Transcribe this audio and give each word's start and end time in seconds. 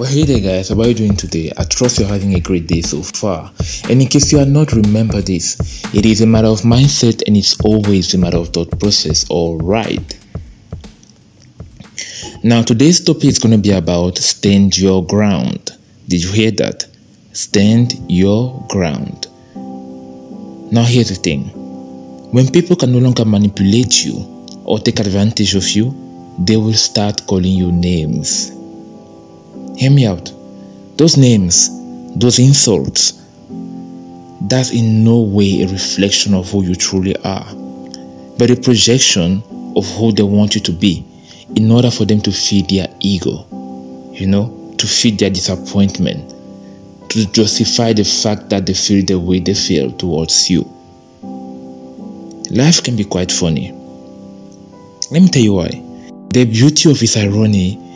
Well, 0.00 0.08
hey 0.08 0.24
there, 0.24 0.40
guys. 0.40 0.70
How 0.70 0.80
are 0.80 0.88
you 0.88 0.94
doing 0.94 1.14
today? 1.14 1.52
I 1.58 1.64
trust 1.64 1.98
you're 1.98 2.08
having 2.08 2.32
a 2.32 2.40
great 2.40 2.66
day 2.66 2.80
so 2.80 3.02
far. 3.02 3.52
And 3.86 4.00
in 4.00 4.08
case 4.08 4.32
you 4.32 4.38
are 4.38 4.46
not 4.46 4.72
remember 4.72 5.20
this, 5.20 5.84
it 5.94 6.06
is 6.06 6.22
a 6.22 6.26
matter 6.26 6.48
of 6.48 6.62
mindset 6.62 7.22
and 7.26 7.36
it's 7.36 7.60
always 7.60 8.14
a 8.14 8.18
matter 8.18 8.38
of 8.38 8.48
thought 8.48 8.80
process. 8.80 9.28
All 9.28 9.58
right. 9.58 10.18
Now, 12.42 12.62
today's 12.62 13.04
topic 13.04 13.26
is 13.26 13.38
going 13.40 13.52
to 13.52 13.58
be 13.58 13.72
about 13.72 14.16
stand 14.16 14.78
your 14.78 15.04
ground. 15.04 15.70
Did 16.08 16.24
you 16.24 16.32
hear 16.32 16.52
that? 16.52 16.86
Stand 17.34 17.92
your 18.08 18.64
ground. 18.70 19.26
Now, 20.72 20.84
here's 20.84 21.10
the 21.10 21.16
thing 21.16 21.42
when 22.32 22.50
people 22.50 22.76
can 22.76 22.92
no 22.92 23.00
longer 23.00 23.26
manipulate 23.26 24.02
you 24.02 24.46
or 24.64 24.78
take 24.78 24.98
advantage 24.98 25.54
of 25.56 25.68
you, 25.68 25.94
they 26.38 26.56
will 26.56 26.72
start 26.72 27.26
calling 27.26 27.52
you 27.52 27.70
names. 27.70 28.56
Hear 29.80 29.90
me 29.90 30.04
out. 30.04 30.30
Those 30.98 31.16
names, 31.16 31.70
those 32.14 32.38
insults, 32.38 33.12
that's 34.42 34.72
in 34.72 35.04
no 35.04 35.20
way 35.20 35.62
a 35.62 35.68
reflection 35.68 36.34
of 36.34 36.50
who 36.50 36.62
you 36.62 36.74
truly 36.74 37.16
are, 37.24 37.46
but 38.36 38.50
a 38.50 38.56
projection 38.56 39.42
of 39.74 39.90
who 39.96 40.12
they 40.12 40.22
want 40.22 40.54
you 40.54 40.60
to 40.60 40.72
be 40.72 41.02
in 41.56 41.70
order 41.70 41.90
for 41.90 42.04
them 42.04 42.20
to 42.20 42.30
feed 42.30 42.68
their 42.68 42.94
ego, 43.00 43.46
you 44.12 44.26
know, 44.26 44.74
to 44.76 44.86
feed 44.86 45.18
their 45.18 45.30
disappointment, 45.30 46.28
to 47.08 47.24
justify 47.32 47.94
the 47.94 48.04
fact 48.04 48.50
that 48.50 48.66
they 48.66 48.74
feel 48.74 49.02
the 49.06 49.18
way 49.18 49.40
they 49.40 49.54
feel 49.54 49.90
towards 49.92 50.50
you. 50.50 50.60
Life 52.50 52.82
can 52.82 52.96
be 52.96 53.04
quite 53.04 53.32
funny. 53.32 53.72
Let 55.10 55.22
me 55.22 55.28
tell 55.28 55.42
you 55.42 55.54
why. 55.54 55.70
The 56.34 56.44
beauty 56.44 56.90
of 56.90 57.00
this 57.00 57.16
irony 57.16 57.89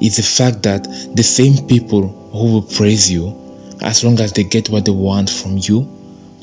is 0.00 0.16
the 0.16 0.22
fact 0.22 0.62
that 0.62 0.84
the 1.14 1.22
same 1.22 1.66
people 1.66 2.08
who 2.32 2.52
will 2.52 2.62
praise 2.62 3.10
you, 3.10 3.34
as 3.82 4.04
long 4.04 4.20
as 4.20 4.32
they 4.32 4.44
get 4.44 4.70
what 4.70 4.84
they 4.84 4.92
want 4.92 5.28
from 5.30 5.58
you, 5.58 5.80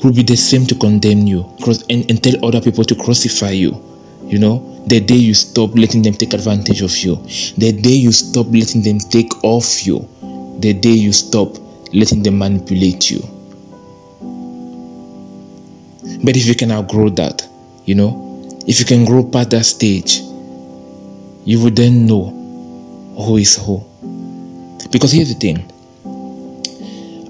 will 0.02 0.12
be 0.12 0.22
the 0.22 0.36
same 0.36 0.66
to 0.66 0.74
condemn 0.74 1.26
you 1.26 1.44
and, 1.90 2.10
and 2.10 2.22
tell 2.22 2.44
other 2.44 2.60
people 2.60 2.84
to 2.84 2.94
crucify 2.94 3.50
you. 3.50 3.82
You 4.24 4.38
know, 4.38 4.82
the 4.86 5.00
day 5.00 5.16
you 5.16 5.34
stop 5.34 5.74
letting 5.74 6.02
them 6.02 6.14
take 6.14 6.34
advantage 6.34 6.82
of 6.82 6.96
you, 6.98 7.16
the 7.56 7.72
day 7.72 7.94
you 7.94 8.12
stop 8.12 8.46
letting 8.50 8.82
them 8.82 8.98
take 8.98 9.44
off 9.44 9.86
you, 9.86 10.08
the 10.60 10.74
day 10.74 10.90
you 10.90 11.12
stop 11.12 11.56
letting 11.92 12.22
them 12.22 12.38
manipulate 12.38 13.10
you. 13.10 13.20
But 16.24 16.36
if 16.36 16.46
you 16.46 16.54
can 16.54 16.72
outgrow 16.72 17.10
that, 17.10 17.46
you 17.84 17.94
know, 17.94 18.50
if 18.66 18.80
you 18.80 18.86
can 18.86 19.04
grow 19.04 19.24
past 19.24 19.50
that 19.50 19.64
stage, 19.64 20.20
you 21.44 21.62
will 21.62 21.70
then 21.70 22.06
know 22.06 22.45
who 23.16 23.36
is 23.36 23.56
who. 23.56 23.84
Because 24.90 25.12
here's 25.12 25.32
the 25.32 25.40
thing 25.40 25.72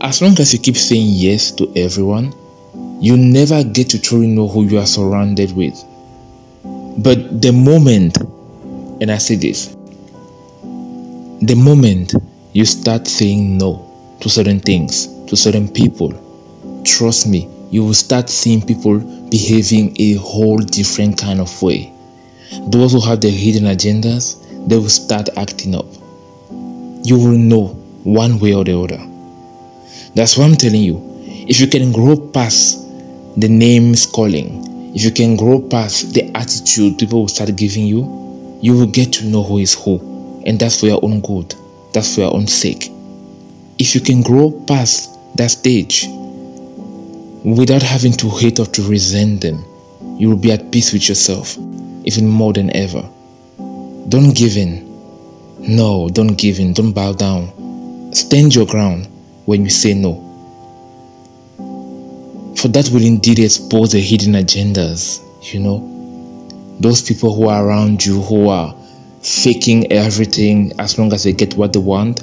as 0.01 0.21
long 0.21 0.39
as 0.39 0.53
you 0.53 0.59
keep 0.59 0.77
saying 0.77 1.09
yes 1.09 1.51
to 1.53 1.73
everyone, 1.75 2.33
you 3.01 3.17
never 3.17 3.65
get 3.65 3.91
to 3.91 4.01
truly 4.01 4.27
know 4.27 4.47
who 4.47 4.65
you 4.65 4.79
are 4.79 4.87
surrounded 4.87 5.51
with. 5.57 5.83
But 6.63 7.43
the 7.43 7.53
moment, 7.53 8.19
and 9.01 9.11
I 9.11 9.19
say 9.19 9.37
this, 9.37 9.75
the 11.43 11.55
moment 11.57 12.15
you 12.53 12.65
start 12.65 13.07
saying 13.07 13.59
no 13.59 14.17
to 14.21 14.29
certain 14.29 14.61
things, 14.61 15.09
to 15.27 15.37
certain 15.37 15.69
people, 15.69 16.13
trust 16.85 17.27
me, 17.27 17.49
you 17.71 17.85
will 17.85 17.95
start 17.95 18.31
seeing 18.31 18.65
people 18.65 18.99
behaving 19.29 19.97
a 20.01 20.15
whole 20.15 20.59
different 20.59 21.19
kind 21.19 21.41
of 21.41 21.63
way. 21.63 21.93
Those 22.69 22.93
who 22.93 23.01
have 23.01 23.21
their 23.21 23.33
hidden 23.33 23.65
agendas, 23.65 24.46
they 24.67 24.77
will 24.77 24.89
start 24.89 25.29
acting 25.37 25.75
up. 25.75 25.87
You 27.05 27.19
will 27.19 27.39
know 27.39 27.69
one 28.05 28.39
way 28.39 28.53
or 28.53 28.65
the 28.65 28.79
other. 28.79 28.99
That's 30.15 30.37
what 30.37 30.45
I'm 30.45 30.57
telling 30.57 30.83
you. 30.83 31.01
If 31.49 31.61
you 31.61 31.67
can 31.67 31.93
grow 31.93 32.17
past 32.17 32.83
the 33.37 33.49
names 33.49 34.07
calling, 34.07 34.95
if 34.95 35.05
you 35.05 35.11
can 35.11 35.37
grow 35.37 35.61
past 35.61 36.15
the 36.15 36.31
attitude 36.37 36.99
people 36.99 37.21
will 37.21 37.29
start 37.29 37.55
giving 37.57 37.87
you, 37.87 38.59
you 38.63 38.73
will 38.73 38.87
get 38.87 39.13
to 39.15 39.27
know 39.27 39.43
who 39.43 39.59
is 39.59 39.75
who. 39.75 40.43
And 40.47 40.59
that's 40.59 40.81
for 40.81 40.87
your 40.87 41.05
own 41.05 41.21
good. 41.21 41.55
That's 41.93 42.15
for 42.15 42.23
your 42.23 42.35
own 42.35 42.47
sake. 42.47 42.91
If 43.79 43.95
you 43.95 44.01
can 44.01 44.23
grow 44.23 44.51
past 44.67 45.11
that 45.37 45.51
stage 45.51 46.07
without 47.45 47.83
having 47.83 48.13
to 48.13 48.31
hate 48.31 48.59
or 48.59 48.67
to 48.67 48.83
resent 48.89 49.43
them, 49.43 49.65
you 50.19 50.31
will 50.31 50.37
be 50.37 50.51
at 50.53 50.73
peace 50.73 50.93
with 50.93 51.09
yourself, 51.09 51.57
even 52.05 52.27
more 52.27 52.53
than 52.53 52.75
ever. 52.75 53.09
Don't 54.09 54.37
give 54.37 54.57
in. 54.57 54.87
No, 55.59 56.09
don't 56.09 56.37
give 56.39 56.61
in. 56.61 56.75
Don't 56.75 56.93
bow 56.93 57.13
down. 57.13 58.13
Stand 58.15 58.55
your 58.55 58.67
ground 58.67 59.09
when 59.47 59.65
you 59.65 59.71
say 59.71 59.95
no. 59.95 60.23
For 62.57 62.69
that 62.69 62.89
will 62.91 63.05
indeed 63.05 63.41
expose 63.41 63.93
the 63.93 64.01
hidden 64.01 64.35
agendas, 64.35 65.21
you 65.53 65.59
know. 65.59 66.77
Those 66.79 67.03
people 67.03 67.35
who 67.35 67.49
are 67.49 67.67
around 67.67 68.05
you 68.05 68.23
who 68.23 68.49
are 68.49 68.77
faking 69.23 69.93
everything 69.93 70.73
as 70.79 70.99
long 70.99 71.13
as 71.13 71.25
they 71.25 71.33
get 71.33 71.55
what 71.57 71.73
they 71.73 71.81
want. 71.81 72.23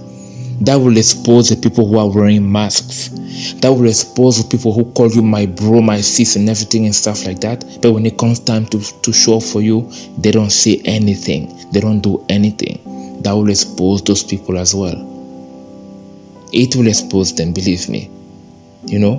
That 0.62 0.76
will 0.76 0.98
expose 0.98 1.50
the 1.50 1.56
people 1.56 1.88
who 1.88 1.98
are 1.98 2.10
wearing 2.10 2.50
masks. 2.50 3.10
That 3.62 3.70
will 3.70 3.88
expose 3.88 4.42
the 4.42 4.50
people 4.50 4.72
who 4.72 4.86
call 4.94 5.12
you 5.12 5.22
my 5.22 5.46
bro, 5.46 5.82
my 5.82 6.00
sis, 6.02 6.36
and 6.36 6.50
everything 6.50 6.86
and 6.86 6.96
stuff 6.96 7.26
like 7.26 7.42
that. 7.42 7.80
But 7.82 7.94
when 7.94 8.06
it 8.06 8.18
comes 8.18 8.40
time 8.40 8.66
to, 8.68 8.80
to 9.02 9.12
show 9.12 9.38
up 9.38 9.44
for 9.44 9.62
you, 9.62 9.92
they 10.18 10.32
don't 10.32 10.52
say 10.52 10.82
anything. 10.86 11.72
They 11.72 11.80
don't 11.80 12.02
do 12.02 12.26
anything. 12.30 13.22
That 13.24 13.32
will 13.32 13.50
expose 13.50 14.04
those 14.04 14.24
people 14.24 14.58
as 14.58 14.74
well. 14.76 14.96
It 16.54 16.76
will 16.76 16.88
expose 16.88 17.36
them, 17.36 17.52
believe 17.54 17.90
me. 17.90 18.10
You 18.86 19.00
know? 19.00 19.16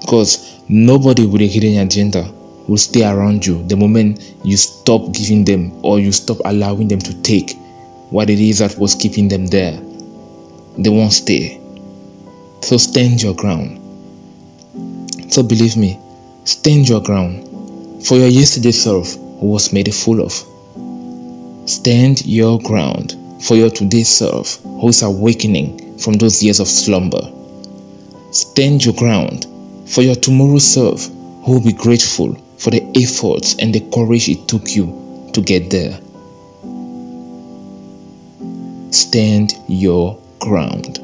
Because 0.00 0.60
nobody 0.68 1.26
with 1.26 1.42
a 1.42 1.46
hidden 1.46 1.78
agenda 1.78 2.30
will 2.68 2.76
stay 2.76 3.04
around 3.04 3.46
you 3.46 3.66
the 3.66 3.76
moment 3.76 4.36
you 4.44 4.56
stop 4.56 5.12
giving 5.12 5.44
them 5.44 5.72
or 5.84 5.98
you 5.98 6.12
stop 6.12 6.36
allowing 6.44 6.88
them 6.88 6.98
to 6.98 7.22
take 7.22 7.56
what 8.10 8.28
it 8.28 8.38
is 8.38 8.58
that 8.58 8.76
was 8.78 8.94
keeping 8.94 9.28
them 9.28 9.46
there 9.46 9.80
they 10.78 10.90
won't 10.90 11.12
stay. 11.12 11.60
So 12.62 12.76
stand 12.76 13.22
your 13.22 13.34
ground. 13.34 13.78
So 15.32 15.42
believe 15.42 15.76
me, 15.76 15.98
stand 16.44 16.88
your 16.88 17.00
ground. 17.02 18.06
For 18.06 18.16
your 18.16 18.28
yesterday 18.28 18.70
self 18.70 19.14
who 19.14 19.48
was 19.48 19.72
made 19.72 19.88
a 19.88 19.92
fool 19.92 20.20
of. 20.20 20.32
Stand 21.68 22.24
your 22.24 22.60
ground 22.60 23.16
for 23.40 23.56
your 23.56 23.70
today 23.70 24.04
self 24.04 24.62
who 24.62 24.88
is 24.88 25.02
awakening 25.02 25.98
from 25.98 26.14
those 26.14 26.42
years 26.42 26.60
of 26.60 26.68
slumber. 26.68 27.20
Stand 28.30 28.84
your 28.84 28.94
ground 28.94 29.46
for 29.86 30.02
your 30.02 30.14
tomorrow 30.14 30.58
self 30.58 31.06
who 31.44 31.54
will 31.54 31.64
be 31.64 31.72
grateful 31.72 32.34
for 32.58 32.70
the 32.70 32.82
efforts 32.94 33.56
and 33.56 33.74
the 33.74 33.80
courage 33.92 34.28
it 34.28 34.46
took 34.48 34.74
you 34.74 35.30
to 35.32 35.40
get 35.40 35.70
there. 35.70 35.98
Stand 38.92 39.54
your 39.68 40.18
ground. 40.48 40.98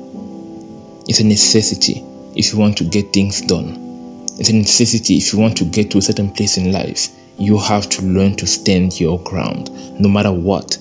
It's 1.06 1.20
a 1.20 1.24
necessity 1.24 2.02
if 2.34 2.52
you 2.52 2.58
want 2.58 2.78
to 2.78 2.84
get 2.84 3.12
things 3.12 3.42
done. 3.42 4.24
It's 4.38 4.48
a 4.48 4.54
necessity 4.54 5.18
if 5.18 5.32
you 5.32 5.38
want 5.38 5.58
to 5.58 5.66
get 5.66 5.90
to 5.90 5.98
a 5.98 6.02
certain 6.02 6.30
place 6.30 6.56
in 6.56 6.72
life. 6.72 7.08
You 7.38 7.58
have 7.58 7.88
to 7.90 8.02
learn 8.02 8.36
to 8.36 8.46
stand 8.46 8.98
your 8.98 9.20
ground 9.20 9.70
no 10.00 10.08
matter 10.08 10.32
what. 10.32 10.78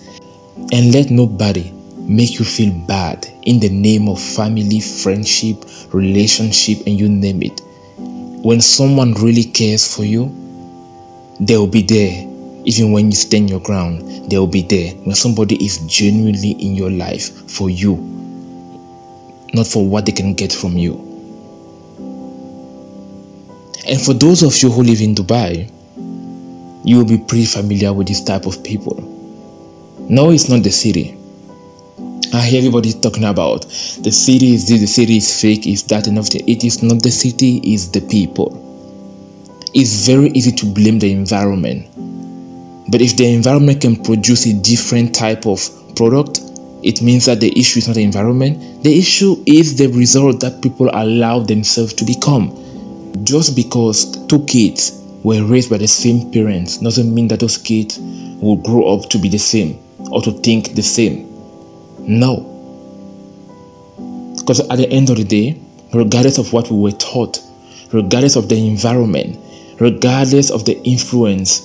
And 0.72 0.94
let 0.94 1.12
nobody 1.12 1.72
make 1.98 2.39
you 2.39 2.45
feel 2.45 2.74
bad 2.88 3.27
in 3.44 3.60
the 3.60 3.69
name 3.69 4.07
of 4.07 4.21
family, 4.21 4.80
friendship, 4.80 5.66
relationship, 5.94 6.88
and 6.88 6.98
you 6.98 7.09
name 7.09 7.44
it. 7.44 7.62
When 7.98 8.62
someone 8.62 9.13
really 9.13 9.44
cares 9.44 9.94
for 9.94 10.04
you, 10.04 10.31
they'll 11.39 11.68
be 11.68 11.81
there. 11.81 12.30
Even 12.66 12.94
when 12.94 13.07
you 13.07 13.18
stand 13.18 13.50
your 13.50 13.59
ground, 13.59 14.31
they'll 14.31 14.48
be 14.48 14.62
there. 14.62 14.94
When 15.04 15.16
somebody 15.16 15.63
is 15.63 15.80
genuinely 15.86 16.51
in 16.51 16.75
your 16.75 16.92
life 16.92 17.51
for 17.51 17.69
you, 17.69 18.13
not 19.54 19.68
for 19.68 19.88
what 19.88 20.06
they 20.06 20.12
can 20.12 20.34
get 20.34 20.52
from 20.52 20.78
you. 20.78 20.94
And 23.88 24.02
for 24.02 24.14
those 24.14 24.44
of 24.44 24.56
you 24.62 24.72
who 24.72 24.84
live 24.84 25.02
in 25.02 25.14
Dubai, 25.14 25.70
you 26.86 26.98
will 26.98 27.06
be 27.06 27.18
pretty 27.18 27.46
familiar 27.46 27.94
with 27.94 28.08
this 28.08 28.24
type 28.24 28.46
of 28.46 28.64
people. 28.64 28.96
No, 30.10 30.32
it's 30.32 30.50
not 30.50 30.64
the 30.64 30.72
city. 30.72 31.18
I 32.34 32.42
hear 32.42 32.58
everybody 32.58 32.94
talking 32.94 33.26
about 33.26 33.62
the 33.62 34.12
city 34.12 34.56
is 34.56 34.68
this, 34.68 34.82
the 34.82 34.88
city 34.88 35.18
is 35.18 35.40
fake, 35.40 35.68
is 35.68 35.84
that 35.84 36.08
enough? 36.08 36.34
It 36.34 36.64
is 36.64 36.82
not 36.82 37.04
the 37.04 37.12
city, 37.12 37.58
it's 37.58 37.90
the 37.90 38.02
people. 38.02 38.60
It's 39.74 40.08
very 40.08 40.30
easy 40.30 40.52
to 40.52 40.66
blame 40.66 41.00
the 41.00 41.12
environment. 41.12 41.90
But 42.90 43.02
if 43.02 43.18
the 43.18 43.32
environment 43.34 43.82
can 43.82 43.96
produce 43.98 44.46
a 44.46 44.54
different 44.54 45.14
type 45.14 45.46
of 45.46 45.62
product, 45.96 46.40
it 46.83 47.01
means 47.01 47.25
that 47.25 47.39
the 47.39 47.57
issue 47.57 47.80
is 47.80 47.88
not 47.88 47.95
the 47.95 48.03
environment. 48.03 48.83
The 48.83 48.97
issue 48.97 49.41
is 49.45 49.77
the 49.77 49.88
result 49.88 50.41
that 50.41 50.62
people 50.62 50.89
allow 50.94 51.39
themselves 51.39 51.94
to 51.95 52.06
become. 52.06 52.59
Just 53.24 53.56
because 53.56 54.27
two 54.27 54.44
kids 54.45 55.00
were 55.24 55.44
raised 55.44 55.69
by 55.69 55.77
the 55.77 55.88
same 55.88 56.31
parents 56.31 56.77
doesn't 56.77 57.13
mean 57.13 57.30
that 57.30 57.39
those 57.39 57.57
kids 57.57 57.97
will 58.00 58.57
grow 58.57 58.94
up 58.94 59.09
to 59.09 59.18
be 59.18 59.30
the 59.30 59.38
same 59.38 59.80
or 60.12 60.21
to 60.21 60.31
think 60.31 60.75
the 60.75 60.81
same. 60.83 61.30
No. 62.00 62.50
Because 64.38 64.59
at 64.59 64.75
the 64.75 64.89
end 64.89 65.09
of 65.09 65.18
the 65.18 65.24
day, 65.24 65.62
regardless 65.94 66.38
of 66.38 66.51
what 66.51 66.69
we 66.69 66.77
were 66.77 66.91
taught, 66.91 67.39
regardless 67.94 68.35
of 68.35 68.50
the 68.50 68.68
environment, 68.68 69.39
regardless 69.80 70.51
of 70.51 70.65
the 70.65 70.77
influence 70.83 71.62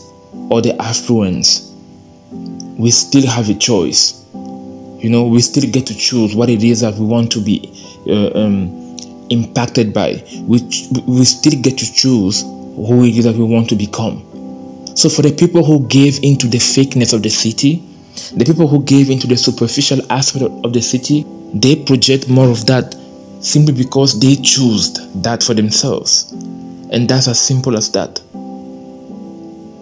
or 0.50 0.62
the 0.62 0.80
affluence, 0.80 1.72
we 2.76 2.92
still 2.92 3.26
have 3.26 3.50
a 3.50 3.54
choice. 3.54 4.17
You 4.98 5.10
know, 5.10 5.26
we 5.28 5.40
still 5.40 5.70
get 5.70 5.86
to 5.86 5.94
choose 5.94 6.34
what 6.34 6.50
it 6.50 6.64
is 6.64 6.80
that 6.80 6.94
we 6.94 7.06
want 7.06 7.30
to 7.32 7.40
be 7.40 7.72
uh, 8.08 8.30
um, 8.34 8.96
impacted 9.30 9.94
by. 9.94 10.24
We, 10.42 10.60
we 11.06 11.24
still 11.24 11.60
get 11.60 11.78
to 11.78 11.92
choose 11.92 12.42
who 12.42 13.04
it 13.04 13.16
is 13.16 13.24
that 13.24 13.36
we 13.36 13.44
want 13.44 13.68
to 13.68 13.76
become. 13.76 14.24
So, 14.96 15.08
for 15.08 15.22
the 15.22 15.32
people 15.32 15.64
who 15.64 15.86
gave 15.86 16.22
into 16.24 16.48
the 16.48 16.58
fakeness 16.58 17.12
of 17.12 17.22
the 17.22 17.30
city, 17.30 17.84
the 18.36 18.44
people 18.44 18.66
who 18.66 18.82
gave 18.82 19.10
into 19.10 19.28
the 19.28 19.36
superficial 19.36 20.00
aspect 20.10 20.44
of 20.64 20.72
the 20.72 20.82
city, 20.82 21.24
they 21.54 21.76
project 21.76 22.28
more 22.28 22.50
of 22.50 22.66
that 22.66 22.96
simply 23.40 23.74
because 23.74 24.18
they 24.18 24.34
chose 24.34 24.94
that 25.22 25.42
for 25.44 25.54
themselves. 25.54 26.32
And 26.90 27.08
that's 27.08 27.28
as 27.28 27.38
simple 27.38 27.76
as 27.76 27.92
that. 27.92 28.18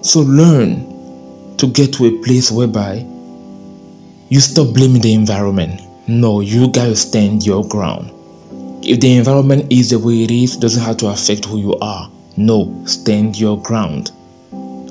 So 0.04 0.20
learn 0.20 1.56
to 1.56 1.66
get 1.68 1.94
to 1.94 2.06
a 2.06 2.22
place 2.22 2.50
whereby 2.50 3.06
you 4.28 4.40
stop 4.40 4.74
blaming 4.74 5.02
the 5.02 5.14
environment. 5.14 5.80
No, 6.08 6.40
you 6.40 6.68
gotta 6.68 6.96
stand 6.96 7.46
your 7.46 7.66
ground. 7.66 8.10
If 8.84 9.00
the 9.00 9.16
environment 9.16 9.72
is 9.72 9.90
the 9.90 9.98
way 9.98 10.24
it 10.24 10.30
is, 10.30 10.56
doesn't 10.56 10.82
have 10.82 10.96
to 10.98 11.08
affect 11.08 11.44
who 11.44 11.58
you 11.58 11.74
are. 11.74 12.10
No, 12.36 12.84
stand 12.86 13.38
your 13.38 13.60
ground. 13.62 14.10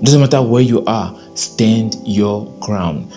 Doesn't 0.02 0.22
matter 0.22 0.42
where 0.42 0.62
you 0.62 0.86
are, 0.86 1.18
stand 1.36 1.98
your 2.06 2.46
ground. 2.60 3.12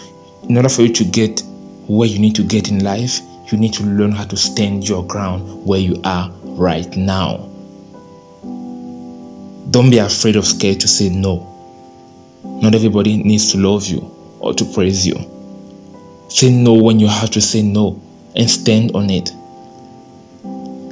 In 0.49 0.57
order 0.57 0.69
for 0.69 0.83
you 0.83 0.93
to 0.95 1.05
get 1.05 1.43
where 1.87 2.09
you 2.09 2.19
need 2.19 2.35
to 2.37 2.43
get 2.43 2.69
in 2.69 2.83
life, 2.83 3.21
you 3.51 3.59
need 3.59 3.75
to 3.75 3.85
learn 3.85 4.13
how 4.13 4.25
to 4.25 4.37
stand 4.37 4.89
your 4.89 5.05
ground 5.07 5.65
where 5.65 5.81
you 5.81 6.01
are 6.05 6.31
right 6.43 6.97
now. 6.97 7.49
Don't 9.71 9.91
be 9.91 9.99
afraid 9.99 10.37
or 10.37 10.43
scared 10.43 10.81
to 10.81 10.89
say 10.89 11.11
no. 11.11 11.47
Not 12.45 12.75
everybody 12.75 13.23
needs 13.23 13.53
to 13.53 13.59
love 13.59 13.87
you 13.87 14.01
or 14.41 14.55
to 14.55 14.65
praise 14.65 15.07
you. 15.07 15.38
Say 16.29 16.51
no 16.51 16.75
when 16.75 17.01
you 17.01 17.07
have 17.07 17.31
to 17.31 17.41
say 17.41 17.63
no 17.63 18.03
and 18.37 18.49
stand 18.51 18.93
on 18.95 19.09
it. 19.11 19.33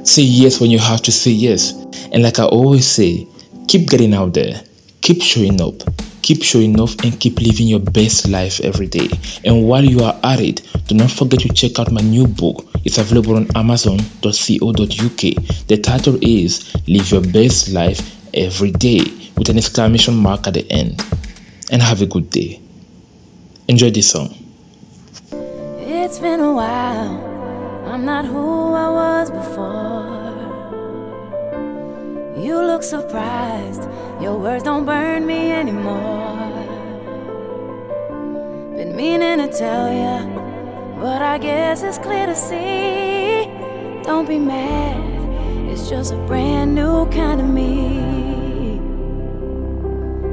Say 0.07 0.23
yes 0.23 0.59
when 0.59 0.71
you 0.71 0.79
have 0.79 1.01
to 1.03 1.11
say 1.11 1.31
yes. 1.31 1.73
And 2.11 2.23
like 2.23 2.39
I 2.39 2.45
always 2.45 2.87
say, 2.87 3.27
keep 3.67 3.89
getting 3.89 4.13
out 4.13 4.33
there, 4.33 4.61
keep 5.01 5.21
showing 5.21 5.61
up, 5.61 5.75
keep 6.21 6.43
showing 6.43 6.79
off, 6.79 6.95
and 7.03 7.19
keep 7.19 7.39
living 7.39 7.67
your 7.67 7.79
best 7.79 8.27
life 8.27 8.59
every 8.61 8.87
day. 8.87 9.09
And 9.45 9.67
while 9.67 9.85
you 9.85 9.99
are 10.03 10.19
at 10.23 10.39
it, 10.39 10.61
do 10.87 10.95
not 10.95 11.11
forget 11.11 11.41
to 11.41 11.49
check 11.49 11.77
out 11.79 11.91
my 11.91 12.01
new 12.01 12.25
book. 12.25 12.65
It's 12.83 12.97
available 12.97 13.35
on 13.35 13.47
amazon.co.uk. 13.55 15.21
The 15.67 15.79
title 15.83 16.17
is 16.21 16.73
Live 16.87 17.11
Your 17.11 17.21
Best 17.21 17.69
Life 17.69 18.15
Every 18.33 18.71
Day 18.71 19.01
with 19.37 19.49
an 19.49 19.57
exclamation 19.57 20.15
mark 20.15 20.47
at 20.47 20.55
the 20.55 20.65
end. 20.71 21.03
And 21.69 21.81
have 21.81 22.01
a 22.01 22.05
good 22.05 22.29
day. 22.29 22.61
Enjoy 23.67 23.91
this 23.91 24.09
song. 24.09 24.46
It's 26.17 26.23
been 26.23 26.39
a 26.39 26.51
while. 26.51 27.13
I'm 27.85 28.03
not 28.03 28.25
who 28.25 28.73
I 28.73 28.89
was 28.89 29.29
before. 29.29 30.33
You 32.35 32.55
look 32.59 32.81
surprised. 32.81 33.83
Your 34.19 34.35
words 34.39 34.63
don't 34.63 34.83
burn 34.83 35.27
me 35.27 35.51
anymore. 35.51 36.49
Been 38.75 38.95
meaning 38.95 39.37
to 39.37 39.47
tell 39.47 39.93
ya, 39.93 40.25
but 40.99 41.21
I 41.21 41.37
guess 41.37 41.83
it's 41.83 41.99
clear 41.99 42.25
to 42.25 42.35
see. 42.35 43.51
Don't 44.01 44.27
be 44.27 44.39
mad. 44.39 44.97
It's 45.69 45.87
just 45.87 46.13
a 46.13 46.17
brand 46.25 46.73
new 46.73 47.05
kind 47.11 47.39
of 47.39 47.47
me. 47.47 48.79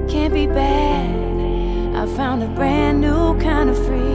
Can't 0.08 0.32
be 0.32 0.46
bad. 0.46 1.94
I 1.94 2.06
found 2.16 2.42
a 2.42 2.48
brand 2.48 3.02
new 3.02 3.38
kind 3.38 3.69
of 3.69 3.76
free. 3.84 4.13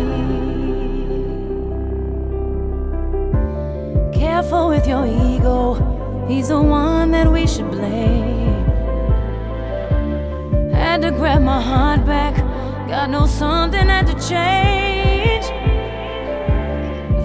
With 4.51 4.87
your 4.87 5.05
ego, 5.05 6.25
he's 6.27 6.47
the 6.47 6.61
one 6.61 7.11
that 7.11 7.31
we 7.31 7.45
should 7.45 7.69
blame. 7.69 8.65
Had 10.71 11.01
to 11.01 11.11
grab 11.11 11.41
my 11.41 11.61
heart 11.61 12.05
back, 12.05 12.35
God 12.87 13.09
knows 13.09 13.31
something 13.31 13.87
had 13.87 14.07
to 14.07 14.13
change. 14.13 15.45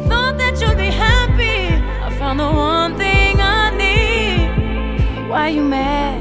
Thought 0.09 0.37
that 0.39 0.61
you'd 0.61 0.77
be 0.77 0.91
happy, 0.91 1.77
I 2.05 2.11
found 2.19 2.41
the 2.41 2.51
one 2.51 2.97
thing 2.97 3.41
I 3.41 3.71
need. 3.77 5.29
Why 5.29 5.49
you 5.49 5.63
mad? 5.63 6.21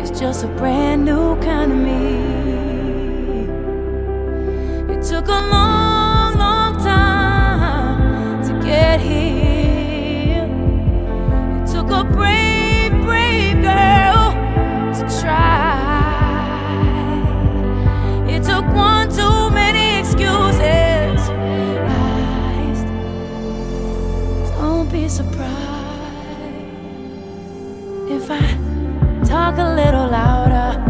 It's 0.00 0.18
just 0.18 0.44
a 0.44 0.48
brand 0.48 1.04
new 1.04 1.36
kind 1.40 1.72
of 1.72 1.78
me. 1.78 2.16
It 4.94 5.02
took 5.02 5.28
a 5.28 5.40
long, 5.56 6.36
long 6.36 6.76
time 6.78 8.42
to 8.44 8.52
get 8.66 9.00
here. 9.00 9.47
If 28.10 28.30
I 28.30 28.40
talk 29.24 29.58
a 29.58 29.74
little 29.74 30.08
louder, 30.08 30.80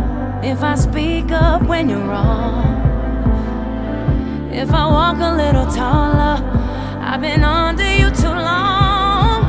if 0.43 0.62
I 0.62 0.76
speak 0.76 1.32
up 1.32 1.62
when 1.62 1.88
you're 1.88 2.06
wrong, 2.06 2.65
if 4.53 4.70
I 4.73 4.87
walk 4.87 5.19
a 5.19 5.35
little 5.35 5.67
taller, 5.67 6.41
I've 7.00 7.20
been 7.20 7.43
under 7.43 7.91
you 8.00 8.11
too 8.11 8.28
long. 8.28 9.43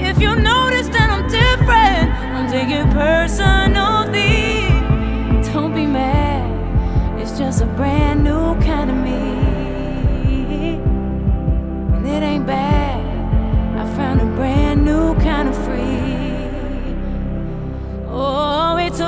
If 0.00 0.18
you 0.18 0.34
notice 0.34 0.88
that 0.88 1.10
I'm 1.10 1.28
different, 1.28 2.10
I'm 2.34 2.48
taking 2.50 2.90
personal. 2.92 3.88
Don't 5.52 5.74
be 5.74 5.86
mad, 5.86 7.20
it's 7.20 7.36
just 7.36 7.60
a 7.62 7.66
brand 7.66 8.24
new 8.24 8.54
kind 8.60 8.90
of 8.90 8.96
me, 8.96 9.20
and 11.94 12.06
it 12.06 12.22
ain't 12.22 12.46
bad. 12.46 12.87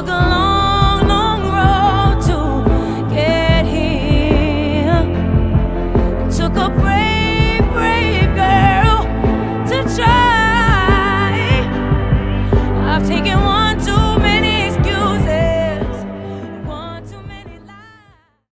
walk. 0.08 0.49